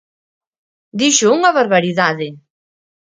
[0.99, 2.27] ¡Dixo unha barbaridade!